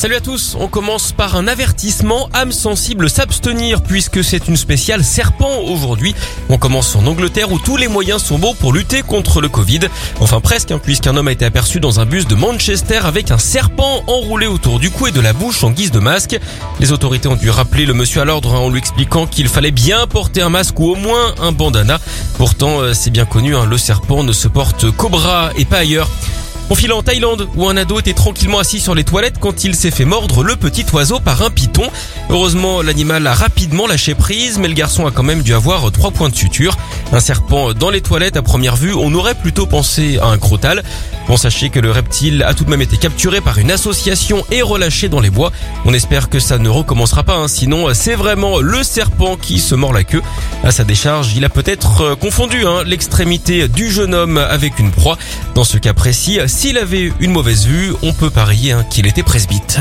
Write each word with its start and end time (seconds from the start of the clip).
Salut 0.00 0.14
à 0.14 0.20
tous, 0.22 0.56
on 0.58 0.66
commence 0.66 1.12
par 1.12 1.36
un 1.36 1.46
avertissement, 1.46 2.30
âme 2.32 2.52
sensible 2.52 3.10
s'abstenir 3.10 3.82
puisque 3.82 4.24
c'est 4.24 4.48
une 4.48 4.56
spéciale 4.56 5.04
serpent 5.04 5.58
aujourd'hui. 5.66 6.14
On 6.48 6.56
commence 6.56 6.96
en 6.96 7.06
Angleterre 7.06 7.52
où 7.52 7.58
tous 7.58 7.76
les 7.76 7.86
moyens 7.86 8.22
sont 8.22 8.38
bons 8.38 8.54
pour 8.54 8.72
lutter 8.72 9.02
contre 9.02 9.42
le 9.42 9.50
Covid. 9.50 9.80
Enfin 10.18 10.40
presque, 10.40 10.70
hein, 10.70 10.80
puisqu'un 10.82 11.18
homme 11.18 11.28
a 11.28 11.32
été 11.32 11.44
aperçu 11.44 11.80
dans 11.80 12.00
un 12.00 12.06
bus 12.06 12.26
de 12.26 12.34
Manchester 12.34 13.00
avec 13.04 13.30
un 13.30 13.36
serpent 13.36 14.02
enroulé 14.06 14.46
autour 14.46 14.80
du 14.80 14.90
cou 14.90 15.08
et 15.08 15.12
de 15.12 15.20
la 15.20 15.34
bouche 15.34 15.64
en 15.64 15.70
guise 15.70 15.90
de 15.90 16.00
masque. 16.00 16.40
Les 16.80 16.92
autorités 16.92 17.28
ont 17.28 17.36
dû 17.36 17.50
rappeler 17.50 17.84
le 17.84 17.92
monsieur 17.92 18.22
à 18.22 18.24
l'ordre 18.24 18.54
hein, 18.54 18.60
en 18.60 18.70
lui 18.70 18.78
expliquant 18.78 19.26
qu'il 19.26 19.48
fallait 19.48 19.70
bien 19.70 20.06
porter 20.06 20.40
un 20.40 20.48
masque 20.48 20.80
ou 20.80 20.92
au 20.92 20.94
moins 20.94 21.34
un 21.42 21.52
bandana. 21.52 22.00
Pourtant, 22.38 22.80
euh, 22.80 22.94
c'est 22.94 23.10
bien 23.10 23.26
connu, 23.26 23.54
hein, 23.54 23.66
le 23.66 23.76
serpent 23.76 24.22
ne 24.22 24.32
se 24.32 24.48
porte 24.48 24.90
qu'au 24.92 25.10
bras 25.10 25.50
et 25.58 25.66
pas 25.66 25.80
ailleurs. 25.80 26.08
On 26.72 26.76
file 26.76 26.92
en 26.92 27.02
Thaïlande 27.02 27.48
où 27.56 27.68
un 27.68 27.76
ado 27.76 27.98
était 27.98 28.12
tranquillement 28.12 28.60
assis 28.60 28.78
sur 28.78 28.94
les 28.94 29.02
toilettes 29.02 29.40
quand 29.40 29.64
il 29.64 29.74
s'est 29.74 29.90
fait 29.90 30.04
mordre 30.04 30.44
le 30.44 30.54
petit 30.54 30.86
oiseau 30.92 31.18
par 31.18 31.42
un 31.42 31.50
python. 31.50 31.90
Heureusement, 32.28 32.80
l'animal 32.80 33.26
a 33.26 33.34
rapidement 33.34 33.88
lâché 33.88 34.14
prise, 34.14 34.56
mais 34.56 34.68
le 34.68 34.74
garçon 34.74 35.04
a 35.04 35.10
quand 35.10 35.24
même 35.24 35.42
dû 35.42 35.52
avoir 35.52 35.90
trois 35.90 36.12
points 36.12 36.28
de 36.28 36.36
suture. 36.36 36.76
Un 37.12 37.18
serpent 37.18 37.72
dans 37.72 37.90
les 37.90 38.00
toilettes 38.00 38.36
à 38.36 38.42
première 38.42 38.76
vue, 38.76 38.94
on 38.94 39.12
aurait 39.14 39.34
plutôt 39.34 39.66
pensé 39.66 40.18
à 40.18 40.26
un 40.26 40.38
crotal. 40.38 40.84
Bon, 41.26 41.36
sachez 41.36 41.70
que 41.70 41.80
le 41.80 41.90
reptile 41.90 42.44
a 42.44 42.54
tout 42.54 42.64
de 42.64 42.70
même 42.70 42.82
été 42.82 42.96
capturé 42.96 43.40
par 43.40 43.58
une 43.58 43.70
association 43.72 44.44
et 44.52 44.62
relâché 44.62 45.08
dans 45.08 45.20
les 45.20 45.30
bois. 45.30 45.50
On 45.84 45.92
espère 45.92 46.28
que 46.28 46.38
ça 46.38 46.58
ne 46.58 46.68
recommencera 46.68 47.24
pas, 47.24 47.34
hein. 47.34 47.48
sinon 47.48 47.92
c'est 47.94 48.14
vraiment 48.14 48.60
le 48.60 48.82
serpent 48.84 49.36
qui 49.36 49.58
se 49.58 49.74
mord 49.74 49.92
la 49.92 50.04
queue. 50.04 50.22
À 50.62 50.70
sa 50.70 50.84
décharge, 50.84 51.32
il 51.36 51.44
a 51.44 51.48
peut-être 51.48 52.00
euh, 52.00 52.16
confondu 52.16 52.64
hein, 52.66 52.84
l'extrémité 52.84 53.66
du 53.66 53.90
jeune 53.90 54.14
homme 54.14 54.38
avec 54.38 54.78
une 54.78 54.90
proie. 54.90 55.18
Dans 55.54 55.64
ce 55.64 55.78
cas 55.78 55.94
précis, 55.94 56.38
s'il 56.60 56.76
avait 56.76 57.10
une 57.20 57.32
mauvaise 57.32 57.66
vue, 57.66 57.94
on 58.02 58.12
peut 58.12 58.28
parier 58.28 58.72
hein, 58.72 58.84
qu'il 58.90 59.06
était 59.06 59.22
presbyte. 59.22 59.80